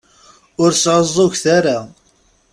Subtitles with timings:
[0.63, 1.77] Ur sεuẓẓuget ara.